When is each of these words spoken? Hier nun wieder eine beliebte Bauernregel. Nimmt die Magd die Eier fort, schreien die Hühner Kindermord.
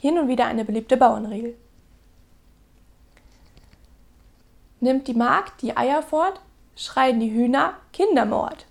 Hier 0.00 0.12
nun 0.12 0.28
wieder 0.28 0.46
eine 0.46 0.64
beliebte 0.64 0.96
Bauernregel. 0.96 1.58
Nimmt 4.80 5.06
die 5.06 5.14
Magd 5.14 5.60
die 5.60 5.76
Eier 5.76 6.02
fort, 6.02 6.40
schreien 6.74 7.20
die 7.20 7.30
Hühner 7.30 7.74
Kindermord. 7.92 8.64